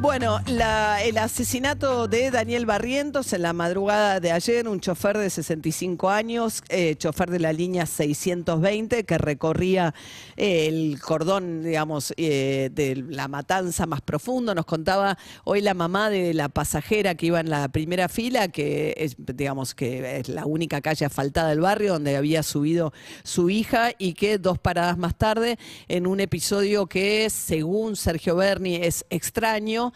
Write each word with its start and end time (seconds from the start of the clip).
Bueno, 0.00 0.38
la- 0.48 1.02
el 1.02 1.16
asesinato 1.16 2.08
de 2.08 2.30
Daniel 2.30 2.66
Barrientos 2.66 3.32
en 3.32 3.40
la 3.40 3.54
madrugada 3.54 4.20
de 4.20 4.32
ayer, 4.32 4.68
un 4.68 4.78
chofer 4.78 5.16
de 5.16 5.30
65 5.30 6.10
años, 6.10 6.62
eh, 6.68 6.94
chofer 6.96 7.30
de 7.30 7.38
la 7.40 7.54
línea 7.54 7.86
620 7.86 9.04
que 9.04 9.16
recorría 9.16 9.94
eh, 10.36 10.66
el 10.66 11.00
cordón, 11.00 11.62
digamos, 11.62 12.12
eh, 12.18 12.68
de 12.74 12.96
la 13.08 13.28
matanza 13.28 13.86
más 13.86 14.02
profundo. 14.02 14.54
Nos 14.54 14.66
contaba 14.66 15.16
hoy 15.44 15.62
la 15.62 15.72
mamá 15.72 16.10
de 16.10 16.34
la 16.34 16.50
pasajera 16.50 17.14
que 17.14 17.26
iba 17.26 17.40
en 17.40 17.48
la 17.48 17.68
primera 17.68 18.08
fila, 18.10 18.48
que 18.48 18.94
es, 18.98 19.14
digamos, 19.16 19.74
que 19.74 20.18
es 20.18 20.28
la 20.28 20.44
única 20.44 20.82
calle 20.82 21.06
asfaltada 21.06 21.48
del 21.48 21.60
barrio 21.60 21.94
donde 21.94 22.16
había 22.16 22.42
subido 22.42 22.92
su 23.22 23.48
hija 23.48 23.92
y 23.96 24.12
que 24.12 24.36
dos 24.36 24.58
paradas 24.58 24.98
más 24.98 25.16
tarde, 25.16 25.56
en 25.88 26.06
un 26.06 26.20
episodio 26.20 26.88
que, 26.88 27.30
según 27.30 27.96
Sergio 27.96 28.36
Berni, 28.36 28.74
es 28.76 29.06
extraño. 29.08 29.93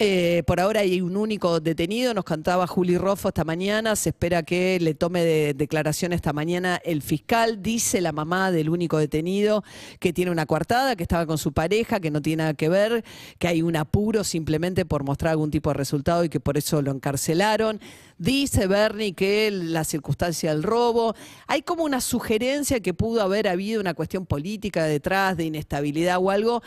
Eh, 0.00 0.42
por 0.48 0.58
ahora 0.58 0.80
hay 0.80 1.00
un 1.00 1.16
único 1.16 1.60
detenido, 1.60 2.14
nos 2.14 2.24
cantaba 2.24 2.66
Juli 2.66 2.98
Roffo 2.98 3.28
esta 3.28 3.44
mañana, 3.44 3.94
se 3.94 4.08
espera 4.08 4.42
que 4.42 4.80
le 4.80 4.94
tome 4.94 5.24
de 5.24 5.54
declaración 5.54 6.12
esta 6.12 6.32
mañana 6.32 6.80
el 6.84 7.00
fiscal, 7.00 7.62
dice 7.62 8.00
la 8.00 8.10
mamá 8.10 8.50
del 8.50 8.70
único 8.70 8.98
detenido 8.98 9.62
que 10.00 10.12
tiene 10.12 10.32
una 10.32 10.46
coartada, 10.46 10.96
que 10.96 11.04
estaba 11.04 11.26
con 11.26 11.38
su 11.38 11.52
pareja, 11.52 12.00
que 12.00 12.10
no 12.10 12.20
tiene 12.20 12.42
nada 12.42 12.54
que 12.54 12.68
ver, 12.68 13.04
que 13.38 13.46
hay 13.46 13.62
un 13.62 13.76
apuro 13.76 14.24
simplemente 14.24 14.84
por 14.84 15.04
mostrar 15.04 15.30
algún 15.30 15.52
tipo 15.52 15.70
de 15.70 15.74
resultado 15.74 16.24
y 16.24 16.28
que 16.28 16.40
por 16.40 16.58
eso 16.58 16.82
lo 16.82 16.90
encarcelaron. 16.90 17.80
Dice 18.18 18.66
Bernie 18.66 19.14
que 19.14 19.52
la 19.52 19.84
circunstancia 19.84 20.52
del 20.52 20.64
robo, 20.64 21.14
hay 21.46 21.62
como 21.62 21.84
una 21.84 22.00
sugerencia 22.00 22.80
que 22.80 22.94
pudo 22.94 23.22
haber 23.22 23.46
habido 23.46 23.80
una 23.80 23.94
cuestión 23.94 24.26
política 24.26 24.86
detrás, 24.86 25.36
de 25.36 25.44
inestabilidad 25.44 26.18
o 26.20 26.30
algo, 26.30 26.62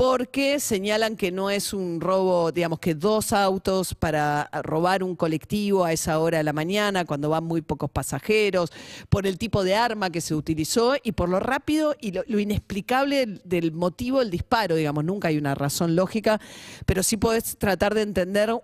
porque 0.00 0.60
señalan 0.60 1.14
que 1.14 1.30
no 1.30 1.50
es 1.50 1.74
un 1.74 2.00
robo, 2.00 2.52
digamos 2.52 2.78
que 2.78 2.94
dos 2.94 3.34
autos 3.34 3.94
para 3.94 4.48
robar 4.62 5.02
un 5.02 5.14
colectivo 5.14 5.84
a 5.84 5.92
esa 5.92 6.18
hora 6.20 6.38
de 6.38 6.44
la 6.44 6.54
mañana, 6.54 7.04
cuando 7.04 7.28
van 7.28 7.44
muy 7.44 7.60
pocos 7.60 7.90
pasajeros, 7.90 8.72
por 9.10 9.26
el 9.26 9.36
tipo 9.36 9.62
de 9.62 9.74
arma 9.74 10.08
que 10.08 10.22
se 10.22 10.34
utilizó 10.34 10.94
y 11.02 11.12
por 11.12 11.28
lo 11.28 11.38
rápido 11.38 11.94
y 12.00 12.12
lo, 12.12 12.22
inexplicable 12.26 13.26
del 13.44 13.72
motivo 13.72 14.20
del 14.20 14.30
disparo, 14.30 14.74
digamos, 14.74 15.04
nunca 15.04 15.28
hay 15.28 15.36
una 15.36 15.54
razón 15.54 15.94
lógica, 15.94 16.40
pero 16.86 17.02
sí 17.02 17.18
podés 17.18 17.58
tratar 17.58 17.94
de 17.94 18.00
entender 18.00 18.54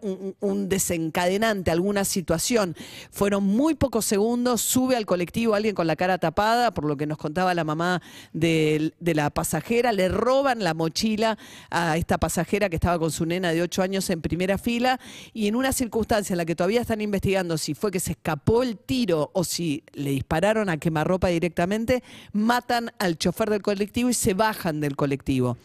un, 0.41 0.69
desencadenante, 0.71 1.71
alguna 1.71 2.07
situación. 2.07 2.75
Fueron 3.11 3.45
muy 3.45 3.75
pocos 3.75 4.07
segundos, 4.07 4.63
sube 4.63 4.97
al 4.97 5.05
colectivo 5.05 5.55
alguien 5.55 5.75
con 5.75 5.87
la 5.87 5.97
cara 5.97 6.17
tapada, 6.17 6.71
por 6.71 6.87
lo 6.87 6.97
que 6.97 7.07
nos 7.07 7.19
contaba 7.19 7.53
la 7.53 7.65
mamá 7.65 8.01
de 8.33 8.95
la 9.01 9.29
pasajera, 9.29 9.93
le 9.93 10.09
roban 10.09 10.65
la 10.65 10.73
mochila 10.73 11.26
a 11.71 11.97
esta 11.97 12.19
pasajera 12.19 12.69
que 12.69 12.77
estaba 12.77 12.99
con 12.99 13.11
su 13.11 13.27
nena 13.27 13.53
de 13.53 13.63
8 13.63 13.83
años 13.83 14.09
en 14.11 14.21
primera 14.21 14.59
fila 14.59 15.01
y 15.33 15.49
en 15.49 15.57
una 15.57 15.73
circunstancia 15.73 16.35
en 16.35 16.39
la 16.39 16.45
que 16.45 16.55
todavía 16.55 16.81
están 16.81 17.01
investigando 17.01 17.59
si 17.59 17.75
fue 17.75 17.91
que 17.91 18.01
se 18.01 18.13
escapó 18.13 18.63
el 18.63 18.77
tiro 18.77 19.31
o 19.33 19.45
si 19.45 19.83
le 19.93 20.11
dispararon 20.11 20.69
a 20.69 20.77
quemarropa 20.77 21.29
directamente, 21.29 22.03
matan 22.33 22.93
al 22.99 23.19
chofer 23.19 23.51
del 23.51 23.63
colectivo 23.63 24.11
y 24.11 24.15
se 24.15 24.35
bajan 24.35 24.81
del 24.81 24.97
colectivo. 24.97 25.57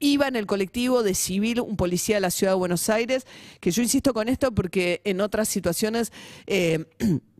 Iba 0.00 0.28
en 0.28 0.36
el 0.36 0.46
colectivo 0.46 1.02
de 1.02 1.14
civil 1.14 1.60
un 1.60 1.76
policía 1.76 2.16
de 2.16 2.20
la 2.20 2.30
ciudad 2.30 2.52
de 2.52 2.58
Buenos 2.58 2.88
Aires, 2.90 3.26
que 3.60 3.70
yo 3.70 3.82
insisto 3.82 4.12
con 4.12 4.28
esto 4.28 4.52
porque 4.52 5.00
en 5.04 5.20
otras 5.20 5.48
situaciones... 5.48 6.12
eh, 6.46 6.84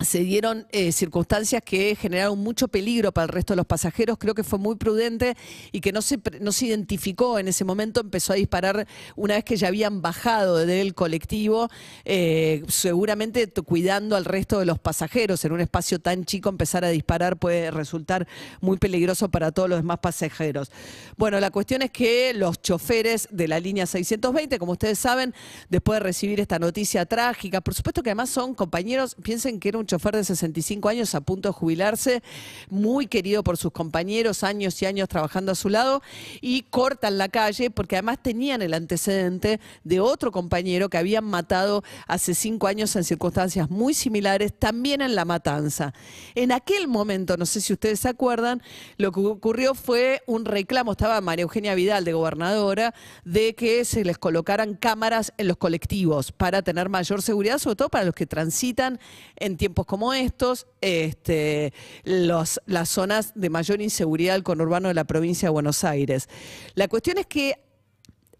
se 0.00 0.20
dieron 0.20 0.66
eh, 0.72 0.92
circunstancias 0.92 1.62
que 1.64 1.96
generaron 1.96 2.38
mucho 2.38 2.68
peligro 2.68 3.12
para 3.12 3.24
el 3.24 3.28
resto 3.30 3.54
de 3.54 3.56
los 3.56 3.66
pasajeros. 3.66 4.18
Creo 4.18 4.34
que 4.34 4.44
fue 4.44 4.58
muy 4.58 4.76
prudente 4.76 5.36
y 5.72 5.80
que 5.80 5.92
no 5.92 6.02
se, 6.02 6.20
no 6.40 6.52
se 6.52 6.66
identificó 6.66 7.38
en 7.38 7.48
ese 7.48 7.64
momento. 7.64 8.00
Empezó 8.00 8.34
a 8.34 8.36
disparar 8.36 8.86
una 9.16 9.34
vez 9.34 9.44
que 9.44 9.56
ya 9.56 9.68
habían 9.68 10.02
bajado 10.02 10.58
del 10.58 10.94
colectivo, 10.94 11.70
eh, 12.04 12.62
seguramente 12.68 13.46
cuidando 13.48 14.16
al 14.16 14.26
resto 14.26 14.58
de 14.58 14.66
los 14.66 14.78
pasajeros. 14.78 15.44
En 15.44 15.52
un 15.52 15.60
espacio 15.60 15.98
tan 15.98 16.24
chico 16.24 16.50
empezar 16.50 16.84
a 16.84 16.88
disparar 16.88 17.38
puede 17.38 17.70
resultar 17.70 18.26
muy 18.60 18.76
peligroso 18.76 19.30
para 19.30 19.50
todos 19.50 19.68
los 19.68 19.78
demás 19.78 19.98
pasajeros. 20.00 20.70
Bueno, 21.16 21.40
la 21.40 21.50
cuestión 21.50 21.80
es 21.80 21.90
que 21.90 22.34
los 22.34 22.60
choferes 22.60 23.28
de 23.30 23.48
la 23.48 23.60
línea 23.60 23.86
620, 23.86 24.58
como 24.58 24.72
ustedes 24.72 24.98
saben, 24.98 25.34
después 25.70 26.00
de 26.00 26.04
recibir 26.04 26.40
esta 26.40 26.58
noticia 26.58 27.06
trágica, 27.06 27.62
por 27.62 27.74
supuesto 27.74 28.02
que 28.02 28.10
además 28.10 28.28
son 28.28 28.54
compañeros, 28.54 29.16
piensen 29.22 29.58
que 29.58 29.70
era 29.70 29.78
un 29.78 29.85
chofer 29.86 30.16
de 30.16 30.24
65 30.24 30.88
años 30.88 31.14
a 31.14 31.20
punto 31.20 31.48
de 31.48 31.52
jubilarse, 31.52 32.22
muy 32.68 33.06
querido 33.06 33.42
por 33.42 33.56
sus 33.56 33.72
compañeros, 33.72 34.42
años 34.44 34.80
y 34.82 34.86
años 34.86 35.08
trabajando 35.08 35.52
a 35.52 35.54
su 35.54 35.68
lado, 35.68 36.02
y 36.40 36.62
cortan 36.62 37.18
la 37.18 37.28
calle 37.28 37.70
porque 37.70 37.96
además 37.96 38.18
tenían 38.22 38.62
el 38.62 38.74
antecedente 38.74 39.60
de 39.84 40.00
otro 40.00 40.32
compañero 40.32 40.88
que 40.88 40.98
habían 40.98 41.24
matado 41.24 41.82
hace 42.06 42.34
cinco 42.34 42.66
años 42.66 42.94
en 42.96 43.04
circunstancias 43.04 43.70
muy 43.70 43.94
similares, 43.94 44.52
también 44.58 45.00
en 45.00 45.14
la 45.14 45.24
matanza. 45.24 45.92
En 46.34 46.52
aquel 46.52 46.88
momento, 46.88 47.36
no 47.36 47.46
sé 47.46 47.60
si 47.60 47.72
ustedes 47.72 48.00
se 48.00 48.08
acuerdan, 48.08 48.62
lo 48.96 49.12
que 49.12 49.20
ocurrió 49.20 49.74
fue 49.74 50.22
un 50.26 50.44
reclamo, 50.44 50.92
estaba 50.92 51.20
María 51.20 51.44
Eugenia 51.44 51.74
Vidal 51.74 52.04
de 52.04 52.12
gobernadora, 52.12 52.94
de 53.24 53.54
que 53.54 53.84
se 53.84 54.04
les 54.04 54.18
colocaran 54.18 54.74
cámaras 54.74 55.32
en 55.38 55.48
los 55.48 55.56
colectivos 55.56 56.32
para 56.32 56.62
tener 56.62 56.88
mayor 56.88 57.22
seguridad, 57.22 57.58
sobre 57.58 57.76
todo 57.76 57.88
para 57.88 58.04
los 58.04 58.14
que 58.14 58.26
transitan 58.26 58.98
en 59.36 59.56
tiempos 59.76 59.86
como 59.86 60.14
estos, 60.14 60.66
este, 60.80 61.74
los, 62.04 62.62
las 62.64 62.88
zonas 62.88 63.32
de 63.34 63.50
mayor 63.50 63.82
inseguridad 63.82 64.32
del 64.32 64.42
conurbano 64.42 64.88
de 64.88 64.94
la 64.94 65.04
provincia 65.04 65.48
de 65.48 65.52
Buenos 65.52 65.84
Aires. 65.84 66.30
La 66.74 66.88
cuestión 66.88 67.18
es 67.18 67.26
que 67.26 67.58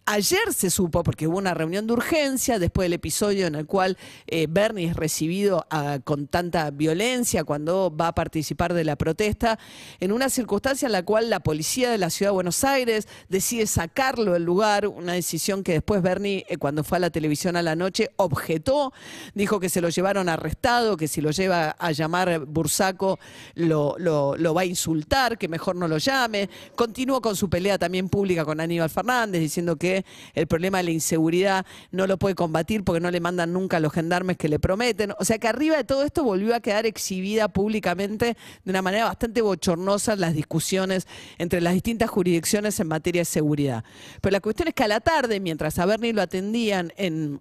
Ayer 0.08 0.52
se 0.54 0.70
supo, 0.70 1.02
porque 1.02 1.26
hubo 1.26 1.36
una 1.36 1.52
reunión 1.52 1.88
de 1.88 1.92
urgencia 1.94 2.60
después 2.60 2.84
del 2.84 2.92
episodio 2.92 3.48
en 3.48 3.56
el 3.56 3.66
cual 3.66 3.98
eh, 4.28 4.46
Bernie 4.48 4.86
es 4.86 4.94
recibido 4.94 5.66
ah, 5.68 5.98
con 6.04 6.28
tanta 6.28 6.70
violencia 6.70 7.42
cuando 7.42 7.92
va 7.94 8.06
a 8.08 8.14
participar 8.14 8.72
de 8.72 8.84
la 8.84 8.94
protesta, 8.94 9.58
en 9.98 10.12
una 10.12 10.28
circunstancia 10.30 10.86
en 10.86 10.92
la 10.92 11.02
cual 11.02 11.28
la 11.28 11.40
policía 11.40 11.90
de 11.90 11.98
la 11.98 12.10
ciudad 12.10 12.30
de 12.30 12.34
Buenos 12.34 12.62
Aires 12.62 13.08
decide 13.28 13.66
sacarlo 13.66 14.34
del 14.34 14.44
lugar, 14.44 14.86
una 14.86 15.14
decisión 15.14 15.64
que 15.64 15.72
después 15.72 16.00
Bernie, 16.02 16.46
eh, 16.48 16.56
cuando 16.56 16.84
fue 16.84 16.98
a 16.98 17.00
la 17.00 17.10
televisión 17.10 17.56
a 17.56 17.62
la 17.62 17.74
noche, 17.74 18.10
objetó, 18.14 18.92
dijo 19.34 19.58
que 19.58 19.68
se 19.68 19.80
lo 19.80 19.88
llevaron 19.88 20.28
arrestado, 20.28 20.96
que 20.96 21.08
si 21.08 21.20
lo 21.20 21.32
lleva 21.32 21.70
a 21.70 21.90
llamar 21.90 22.46
Bursaco 22.46 23.18
lo, 23.56 23.96
lo- 23.98 24.36
lo 24.36 24.54
va 24.54 24.60
a 24.60 24.66
insultar, 24.66 25.36
que 25.36 25.48
mejor 25.48 25.74
no 25.74 25.88
lo 25.88 25.98
llame. 25.98 26.48
Continuó 26.76 27.20
con 27.20 27.34
su 27.34 27.50
pelea 27.50 27.76
también 27.76 28.08
pública 28.08 28.44
con 28.44 28.60
Aníbal 28.60 28.88
Fernández, 28.88 29.40
diciendo 29.40 29.74
que 29.74 29.95
el 30.34 30.46
problema 30.46 30.78
de 30.78 30.84
la 30.84 30.90
inseguridad 30.90 31.66
no 31.90 32.06
lo 32.06 32.18
puede 32.18 32.34
combatir 32.34 32.84
porque 32.84 33.00
no 33.00 33.10
le 33.10 33.20
mandan 33.20 33.52
nunca 33.52 33.76
a 33.78 33.80
los 33.80 33.92
gendarmes 33.92 34.36
que 34.36 34.48
le 34.48 34.58
prometen. 34.58 35.12
O 35.18 35.24
sea 35.24 35.38
que 35.38 35.48
arriba 35.48 35.76
de 35.76 35.84
todo 35.84 36.02
esto 36.02 36.24
volvió 36.24 36.54
a 36.54 36.60
quedar 36.60 36.86
exhibida 36.86 37.48
públicamente 37.48 38.36
de 38.64 38.70
una 38.70 38.82
manera 38.82 39.04
bastante 39.04 39.42
bochornosa 39.42 40.16
las 40.16 40.34
discusiones 40.34 41.06
entre 41.38 41.60
las 41.60 41.74
distintas 41.74 42.10
jurisdicciones 42.10 42.78
en 42.80 42.88
materia 42.88 43.22
de 43.22 43.26
seguridad. 43.26 43.84
Pero 44.20 44.32
la 44.32 44.40
cuestión 44.40 44.68
es 44.68 44.74
que 44.74 44.84
a 44.84 44.88
la 44.88 45.00
tarde, 45.00 45.40
mientras 45.40 45.78
a 45.78 45.86
Bernie 45.86 46.12
lo 46.12 46.22
atendían 46.22 46.92
en 46.96 47.40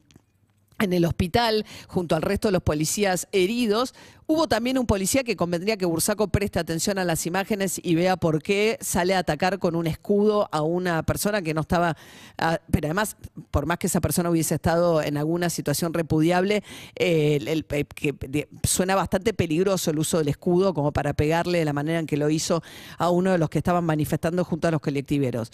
en 0.79 0.93
el 0.93 1.05
hospital 1.05 1.65
junto 1.87 2.15
al 2.15 2.21
resto 2.21 2.47
de 2.47 2.53
los 2.53 2.63
policías 2.63 3.27
heridos. 3.31 3.93
Hubo 4.27 4.47
también 4.47 4.79
un 4.79 4.87
policía 4.87 5.23
que 5.23 5.35
convendría 5.35 5.77
que 5.77 5.85
Bursaco 5.85 6.29
preste 6.29 6.57
atención 6.57 6.97
a 6.97 7.05
las 7.05 7.27
imágenes 7.27 7.79
y 7.83 7.93
vea 7.93 8.17
por 8.17 8.41
qué 8.41 8.79
sale 8.81 9.13
a 9.13 9.19
atacar 9.19 9.59
con 9.59 9.75
un 9.75 9.85
escudo 9.85 10.49
a 10.51 10.63
una 10.63 11.03
persona 11.03 11.43
que 11.43 11.53
no 11.53 11.61
estaba, 11.61 11.95
ah, 12.39 12.59
pero 12.71 12.87
además, 12.87 13.17
por 13.51 13.67
más 13.67 13.77
que 13.77 13.85
esa 13.85 14.01
persona 14.01 14.31
hubiese 14.31 14.55
estado 14.55 15.03
en 15.03 15.17
alguna 15.17 15.51
situación 15.51 15.93
repudiable, 15.93 16.63
eh, 16.95 17.63
eh, 17.69 17.85
que 17.85 18.47
suena 18.63 18.95
bastante 18.95 19.35
peligroso 19.35 19.91
el 19.91 19.99
uso 19.99 20.17
del 20.17 20.29
escudo 20.29 20.73
como 20.73 20.91
para 20.91 21.13
pegarle 21.13 21.59
de 21.59 21.65
la 21.65 21.73
manera 21.73 21.99
en 21.99 22.07
que 22.07 22.17
lo 22.17 22.27
hizo 22.31 22.63
a 22.97 23.11
uno 23.11 23.31
de 23.31 23.37
los 23.37 23.51
que 23.51 23.59
estaban 23.59 23.83
manifestando 23.83 24.43
junto 24.43 24.67
a 24.67 24.71
los 24.71 24.81
colectiveros. 24.81 25.51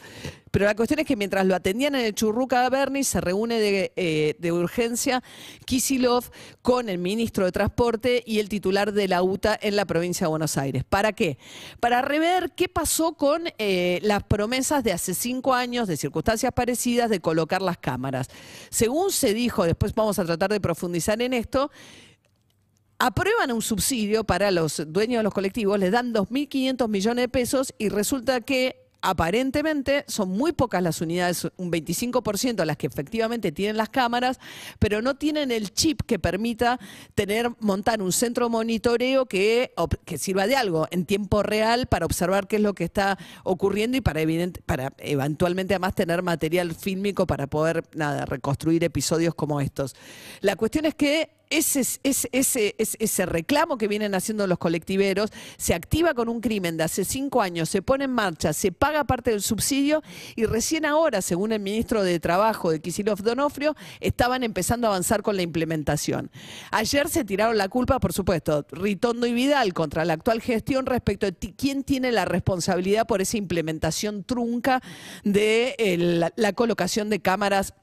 Pero 0.49 0.63
la 0.63 0.75
cuestión 0.75 1.01
es 1.01 1.05
que 1.05 1.17
mientras 1.17 1.45
lo 1.45 1.55
atendían 1.55 1.95
en 1.95 2.05
el 2.05 2.15
Churruca 2.15 2.69
Berni, 2.69 3.03
se 3.03 3.19
reúne 3.19 3.59
de, 3.59 3.91
eh, 3.97 4.35
de 4.39 4.51
urgencia 4.53 5.20
Kisilov 5.65 6.25
con 6.61 6.89
el 6.89 6.97
ministro 6.97 7.45
de 7.45 7.51
Transporte 7.51 8.23
y 8.25 8.39
el 8.39 8.49
titular 8.49 8.93
de 8.93 9.07
la 9.07 9.23
UTA 9.23 9.57
en 9.61 9.75
la 9.75 9.85
provincia 9.85 10.25
de 10.25 10.29
Buenos 10.29 10.57
Aires. 10.57 10.83
¿Para 10.83 11.13
qué? 11.13 11.37
Para 11.79 12.01
rever 12.01 12.51
qué 12.55 12.67
pasó 12.69 13.13
con 13.13 13.43
eh, 13.57 13.99
las 14.03 14.23
promesas 14.23 14.83
de 14.83 14.93
hace 14.93 15.13
cinco 15.13 15.53
años, 15.53 15.87
de 15.87 15.97
circunstancias 15.97 16.51
parecidas, 16.53 17.09
de 17.09 17.19
colocar 17.19 17.61
las 17.61 17.77
cámaras. 17.77 18.27
Según 18.69 19.11
se 19.11 19.33
dijo, 19.33 19.63
después 19.63 19.93
vamos 19.93 20.19
a 20.19 20.25
tratar 20.25 20.51
de 20.51 20.59
profundizar 20.59 21.21
en 21.21 21.33
esto, 21.33 21.71
aprueban 22.99 23.51
un 23.51 23.61
subsidio 23.61 24.23
para 24.23 24.51
los 24.51 24.83
dueños 24.87 25.19
de 25.19 25.23
los 25.23 25.33
colectivos, 25.33 25.79
les 25.79 25.91
dan 25.91 26.13
2.500 26.13 26.87
millones 26.87 27.23
de 27.23 27.29
pesos 27.29 27.73
y 27.77 27.89
resulta 27.89 28.41
que 28.41 28.80
aparentemente 29.01 30.05
son 30.07 30.29
muy 30.29 30.51
pocas 30.51 30.81
las 30.83 31.01
unidades, 31.01 31.47
un 31.57 31.71
25% 31.71 32.63
las 32.65 32.77
que 32.77 32.87
efectivamente 32.87 33.51
tienen 33.51 33.77
las 33.77 33.89
cámaras, 33.89 34.39
pero 34.79 35.01
no 35.01 35.15
tienen 35.15 35.51
el 35.51 35.73
chip 35.73 36.01
que 36.05 36.19
permita 36.19 36.79
tener, 37.15 37.49
montar 37.59 38.01
un 38.01 38.11
centro 38.11 38.49
monitoreo 38.49 39.25
que, 39.25 39.73
que 40.05 40.17
sirva 40.17 40.47
de 40.47 40.55
algo 40.55 40.87
en 40.91 41.05
tiempo 41.05 41.43
real 41.43 41.87
para 41.87 42.05
observar 42.05 42.47
qué 42.47 42.57
es 42.57 42.61
lo 42.61 42.73
que 42.73 42.83
está 42.83 43.17
ocurriendo 43.43 43.97
y 43.97 44.01
para, 44.01 44.21
evidente, 44.21 44.61
para 44.65 44.93
eventualmente 44.99 45.73
además 45.73 45.95
tener 45.95 46.21
material 46.21 46.75
fílmico 46.75 47.25
para 47.27 47.47
poder 47.47 47.83
nada, 47.95 48.25
reconstruir 48.25 48.83
episodios 48.83 49.33
como 49.35 49.61
estos. 49.61 49.95
La 50.41 50.55
cuestión 50.55 50.85
es 50.85 50.95
que 50.95 51.40
ese, 51.51 51.99
ese, 52.01 53.25
reclamo 53.25 53.77
que 53.77 53.87
vienen 53.87 54.15
haciendo 54.15 54.47
los 54.47 54.57
colectiveros 54.57 55.31
se 55.57 55.73
activa 55.73 56.13
con 56.13 56.29
un 56.29 56.41
crimen 56.41 56.77
de 56.77 56.83
hace 56.83 57.05
cinco 57.05 57.41
años, 57.41 57.69
se 57.69 57.81
pone 57.81 58.05
en 58.05 58.11
marcha, 58.11 58.53
se 58.53 58.71
paga 58.71 59.03
parte 59.03 59.31
del 59.31 59.41
subsidio 59.41 60.01
y 60.35 60.45
recién 60.45 60.85
ahora, 60.85 61.21
según 61.21 61.51
el 61.51 61.59
ministro 61.59 62.03
de 62.03 62.19
Trabajo 62.19 62.71
de 62.71 62.79
Kisilov 62.79 63.21
Donofrio, 63.21 63.75
estaban 63.99 64.43
empezando 64.43 64.87
a 64.87 64.91
avanzar 64.91 65.21
con 65.21 65.35
la 65.35 65.41
implementación. 65.41 66.31
Ayer 66.71 67.09
se 67.09 67.25
tiraron 67.25 67.57
la 67.57 67.69
culpa, 67.69 67.99
por 67.99 68.13
supuesto, 68.13 68.65
Ritondo 68.71 69.27
y 69.27 69.33
Vidal 69.33 69.73
contra 69.73 70.05
la 70.05 70.13
actual 70.13 70.41
gestión 70.41 70.85
respecto 70.85 71.25
de 71.25 71.35
quién 71.55 71.83
tiene 71.83 72.11
la 72.11 72.25
responsabilidad 72.25 73.05
por 73.05 73.21
esa 73.21 73.37
implementación 73.37 74.23
trunca 74.23 74.81
de 75.23 76.31
la 76.35 76.53
colocación 76.53 77.09
de 77.09 77.19
cámaras 77.19 77.73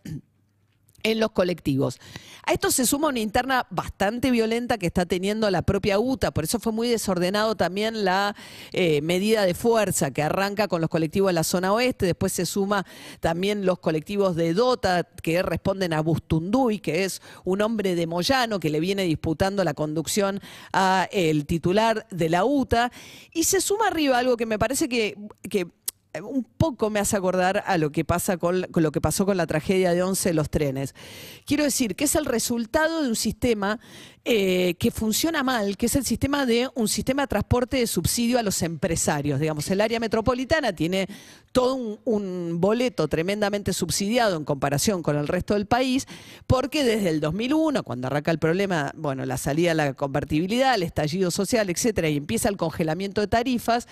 en 1.02 1.20
los 1.20 1.30
colectivos. 1.30 1.98
A 2.44 2.52
esto 2.52 2.70
se 2.70 2.86
suma 2.86 3.08
una 3.08 3.20
interna 3.20 3.66
bastante 3.70 4.30
violenta 4.30 4.78
que 4.78 4.86
está 4.86 5.06
teniendo 5.06 5.50
la 5.50 5.62
propia 5.62 5.98
UTA, 5.98 6.30
por 6.30 6.44
eso 6.44 6.58
fue 6.58 6.72
muy 6.72 6.88
desordenado 6.88 7.56
también 7.56 8.04
la 8.04 8.34
eh, 8.72 9.00
medida 9.02 9.44
de 9.44 9.54
fuerza 9.54 10.10
que 10.10 10.22
arranca 10.22 10.68
con 10.68 10.80
los 10.80 10.90
colectivos 10.90 11.28
de 11.28 11.34
la 11.34 11.44
zona 11.44 11.72
oeste, 11.72 12.06
después 12.06 12.32
se 12.32 12.46
suma 12.46 12.86
también 13.20 13.66
los 13.66 13.78
colectivos 13.78 14.34
de 14.34 14.54
Dota 14.54 15.04
que 15.22 15.42
responden 15.42 15.92
a 15.92 16.00
Bustunduy, 16.00 16.78
que 16.78 17.04
es 17.04 17.20
un 17.44 17.60
hombre 17.62 17.94
de 17.94 18.06
Moyano 18.06 18.60
que 18.60 18.70
le 18.70 18.80
viene 18.80 19.02
disputando 19.02 19.62
la 19.64 19.74
conducción 19.74 20.40
a 20.72 21.08
el 21.12 21.46
titular 21.46 22.06
de 22.10 22.28
la 22.28 22.44
UTA, 22.44 22.90
y 23.32 23.44
se 23.44 23.60
suma 23.60 23.88
arriba 23.88 24.18
algo 24.18 24.36
que 24.36 24.46
me 24.46 24.58
parece 24.58 24.88
que 24.88 25.16
un 26.22 26.44
poco 26.44 26.90
me 26.90 27.00
hace 27.00 27.16
acordar 27.16 27.62
a 27.66 27.78
lo 27.78 27.90
que 27.90 28.04
pasa 28.04 28.36
con, 28.36 28.66
lo 28.72 28.92
que 28.92 29.00
pasó 29.00 29.26
con 29.26 29.36
la 29.36 29.46
tragedia 29.46 29.92
de 29.92 30.02
11 30.02 30.34
los 30.34 30.50
trenes. 30.50 30.94
Quiero 31.46 31.64
decir 31.64 31.96
que 31.96 32.04
es 32.04 32.14
el 32.14 32.24
resultado 32.24 33.02
de 33.02 33.08
un 33.08 33.16
sistema 33.16 33.80
eh, 34.24 34.74
que 34.78 34.90
funciona 34.90 35.42
mal, 35.42 35.76
que 35.76 35.86
es 35.86 35.96
el 35.96 36.04
sistema 36.04 36.44
de 36.44 36.68
un 36.74 36.88
sistema 36.88 37.22
de 37.22 37.28
transporte 37.28 37.78
de 37.78 37.86
subsidio 37.86 38.38
a 38.38 38.42
los 38.42 38.62
empresarios. 38.62 39.40
Digamos, 39.40 39.70
el 39.70 39.80
área 39.80 40.00
metropolitana 40.00 40.74
tiene 40.74 41.08
todo 41.52 41.74
un, 41.74 41.98
un 42.04 42.60
boleto 42.60 43.08
tremendamente 43.08 43.72
subsidiado 43.72 44.36
en 44.36 44.44
comparación 44.44 45.02
con 45.02 45.16
el 45.16 45.28
resto 45.28 45.54
del 45.54 45.66
país, 45.66 46.06
porque 46.46 46.84
desde 46.84 47.08
el 47.08 47.20
2001, 47.20 47.82
cuando 47.84 48.08
arranca 48.08 48.30
el 48.30 48.38
problema, 48.38 48.92
bueno, 48.96 49.24
la 49.24 49.38
salida 49.38 49.70
de 49.70 49.76
la 49.76 49.94
convertibilidad, 49.94 50.74
el 50.74 50.82
estallido 50.82 51.30
social, 51.30 51.70
etcétera, 51.70 52.08
y 52.08 52.16
empieza 52.18 52.48
el 52.48 52.56
congelamiento 52.56 53.20
de 53.20 53.28
tarifas, 53.28 53.86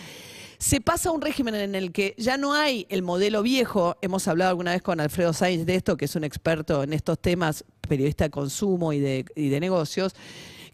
se 0.58 0.80
pasa 0.80 1.08
a 1.08 1.12
un 1.12 1.20
régimen 1.20 1.54
en 1.54 1.74
el 1.74 1.92
que 1.92 2.14
ya 2.18 2.36
no 2.36 2.54
hay 2.54 2.86
el 2.88 3.02
modelo 3.02 3.42
viejo. 3.42 3.96
Hemos 4.02 4.26
hablado 4.28 4.50
alguna 4.50 4.72
vez 4.72 4.82
con 4.82 5.00
Alfredo 5.00 5.32
Sainz 5.32 5.66
de 5.66 5.74
esto, 5.74 5.96
que 5.96 6.06
es 6.06 6.16
un 6.16 6.24
experto 6.24 6.82
en 6.82 6.92
estos 6.92 7.18
temas, 7.18 7.64
periodista 7.86 8.24
de 8.24 8.30
consumo 8.30 8.92
y 8.92 9.00
de, 9.00 9.24
y 9.34 9.48
de 9.48 9.60
negocios, 9.60 10.14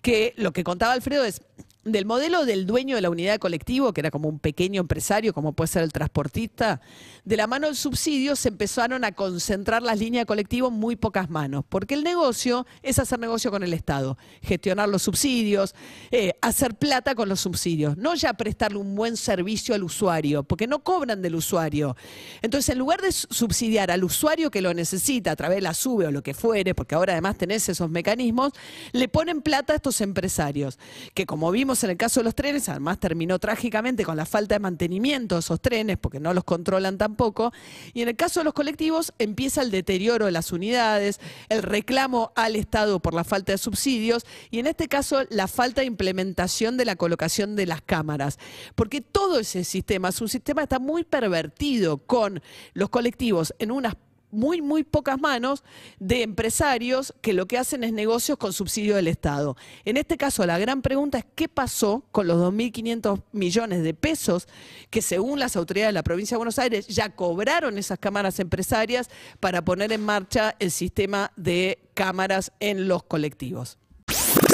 que 0.00 0.34
lo 0.36 0.52
que 0.52 0.64
contaba 0.64 0.92
Alfredo 0.92 1.24
es 1.24 1.42
del 1.84 2.06
modelo 2.06 2.44
del 2.44 2.66
dueño 2.66 2.94
de 2.94 3.02
la 3.02 3.10
unidad 3.10 3.32
de 3.32 3.38
colectivo, 3.38 3.92
que 3.92 4.00
era 4.00 4.10
como 4.10 4.28
un 4.28 4.38
pequeño 4.38 4.80
empresario, 4.80 5.34
como 5.34 5.52
puede 5.52 5.68
ser 5.68 5.82
el 5.82 5.92
transportista, 5.92 6.80
de 7.24 7.36
la 7.36 7.46
mano 7.46 7.66
del 7.66 7.76
subsidio 7.76 8.36
se 8.36 8.48
empezaron 8.48 9.04
a 9.04 9.12
concentrar 9.12 9.82
las 9.82 9.98
líneas 9.98 10.22
de 10.22 10.26
colectivo 10.26 10.68
en 10.68 10.74
muy 10.74 10.96
pocas 10.96 11.28
manos, 11.28 11.64
porque 11.68 11.94
el 11.94 12.04
negocio 12.04 12.66
es 12.82 12.98
hacer 12.98 13.18
negocio 13.18 13.50
con 13.50 13.62
el 13.62 13.72
Estado, 13.72 14.16
gestionar 14.42 14.88
los 14.88 15.02
subsidios, 15.02 15.74
eh, 16.10 16.34
hacer 16.40 16.74
plata 16.74 17.14
con 17.14 17.28
los 17.28 17.40
subsidios, 17.40 17.96
no 17.96 18.14
ya 18.14 18.32
prestarle 18.34 18.78
un 18.78 18.94
buen 18.94 19.16
servicio 19.16 19.74
al 19.74 19.82
usuario, 19.82 20.44
porque 20.44 20.66
no 20.66 20.84
cobran 20.84 21.20
del 21.20 21.34
usuario. 21.34 21.96
Entonces, 22.42 22.68
en 22.70 22.78
lugar 22.78 23.00
de 23.00 23.10
subsidiar 23.10 23.90
al 23.90 24.04
usuario 24.04 24.50
que 24.50 24.62
lo 24.62 24.72
necesita 24.72 25.32
a 25.32 25.36
través 25.36 25.56
de 25.56 25.62
la 25.62 25.74
SUBE 25.74 26.06
o 26.06 26.10
lo 26.12 26.22
que 26.22 26.34
fuere, 26.34 26.74
porque 26.74 26.94
ahora 26.94 27.12
además 27.12 27.38
tenés 27.38 27.68
esos 27.68 27.90
mecanismos, 27.90 28.52
le 28.92 29.08
ponen 29.08 29.42
plata 29.42 29.72
a 29.72 29.76
estos 29.76 30.00
empresarios, 30.00 30.78
que 31.14 31.26
como 31.26 31.50
vimos 31.50 31.71
en 31.82 31.90
el 31.90 31.96
caso 31.96 32.20
de 32.20 32.24
los 32.24 32.34
trenes, 32.34 32.68
además 32.68 32.98
terminó 32.98 33.38
trágicamente 33.38 34.04
con 34.04 34.16
la 34.16 34.26
falta 34.26 34.54
de 34.54 34.58
mantenimiento 34.60 35.36
de 35.36 35.40
esos 35.40 35.60
trenes, 35.60 35.96
porque 35.98 36.20
no 36.20 36.34
los 36.34 36.44
controlan 36.44 36.98
tampoco. 36.98 37.52
Y 37.94 38.02
en 38.02 38.08
el 38.08 38.16
caso 38.16 38.40
de 38.40 38.44
los 38.44 38.52
colectivos, 38.52 39.12
empieza 39.18 39.62
el 39.62 39.70
deterioro 39.70 40.26
de 40.26 40.32
las 40.32 40.52
unidades, 40.52 41.20
el 41.48 41.62
reclamo 41.62 42.32
al 42.36 42.56
Estado 42.56 43.00
por 43.00 43.14
la 43.14 43.24
falta 43.24 43.52
de 43.52 43.58
subsidios 43.58 44.24
y 44.50 44.58
en 44.58 44.66
este 44.66 44.88
caso 44.88 45.22
la 45.30 45.48
falta 45.48 45.80
de 45.80 45.86
implementación 45.86 46.76
de 46.76 46.84
la 46.84 46.96
colocación 46.96 47.56
de 47.56 47.66
las 47.66 47.80
cámaras. 47.80 48.38
Porque 48.74 49.00
todo 49.00 49.38
ese 49.38 49.64
sistema 49.64 50.10
es 50.10 50.20
un 50.20 50.28
sistema 50.28 50.60
que 50.60 50.64
está 50.64 50.78
muy 50.78 51.04
pervertido 51.04 51.98
con 51.98 52.42
los 52.74 52.88
colectivos 52.90 53.54
en 53.58 53.70
unas 53.70 53.96
muy, 54.32 54.60
muy 54.60 54.82
pocas 54.82 55.20
manos 55.20 55.62
de 56.00 56.22
empresarios 56.22 57.14
que 57.20 57.32
lo 57.32 57.46
que 57.46 57.58
hacen 57.58 57.84
es 57.84 57.92
negocios 57.92 58.38
con 58.38 58.52
subsidio 58.52 58.96
del 58.96 59.06
Estado. 59.06 59.56
En 59.84 59.96
este 59.96 60.16
caso, 60.16 60.44
la 60.44 60.58
gran 60.58 60.82
pregunta 60.82 61.18
es 61.18 61.24
qué 61.36 61.48
pasó 61.48 62.02
con 62.10 62.26
los 62.26 62.38
2.500 62.38 63.22
millones 63.32 63.84
de 63.84 63.94
pesos 63.94 64.48
que 64.90 65.02
según 65.02 65.38
las 65.38 65.54
autoridades 65.54 65.90
de 65.90 65.94
la 65.94 66.02
provincia 66.02 66.34
de 66.34 66.38
Buenos 66.38 66.58
Aires 66.58 66.88
ya 66.88 67.10
cobraron 67.10 67.78
esas 67.78 67.98
cámaras 67.98 68.40
empresarias 68.40 69.08
para 69.38 69.64
poner 69.64 69.92
en 69.92 70.04
marcha 70.04 70.56
el 70.58 70.70
sistema 70.70 71.30
de 71.36 71.78
cámaras 71.94 72.52
en 72.58 72.88
los 72.88 73.02
colectivos. 73.04 73.78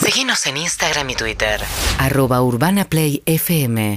Síguenos 0.04 0.46
en 0.46 0.56
Instagram 0.56 1.10
y 1.10 1.14
Twitter. 1.14 1.60
Arroba 1.98 2.42
Urbana 2.42 2.84
Play 2.84 3.22
FM. 3.26 3.96